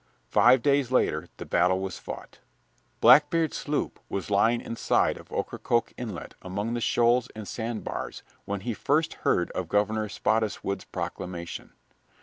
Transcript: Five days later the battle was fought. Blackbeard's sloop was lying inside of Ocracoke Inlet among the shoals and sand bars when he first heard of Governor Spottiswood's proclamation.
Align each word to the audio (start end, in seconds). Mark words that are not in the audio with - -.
Five 0.31 0.63
days 0.63 0.91
later 0.91 1.27
the 1.37 1.45
battle 1.45 1.79
was 1.79 1.99
fought. 1.99 2.39
Blackbeard's 3.01 3.55
sloop 3.55 3.99
was 4.09 4.31
lying 4.31 4.59
inside 4.59 5.15
of 5.15 5.31
Ocracoke 5.31 5.93
Inlet 5.95 6.33
among 6.41 6.73
the 6.73 6.81
shoals 6.81 7.29
and 7.35 7.47
sand 7.47 7.83
bars 7.83 8.23
when 8.45 8.61
he 8.61 8.73
first 8.73 9.13
heard 9.21 9.51
of 9.51 9.69
Governor 9.69 10.09
Spottiswood's 10.09 10.85
proclamation. 10.85 11.73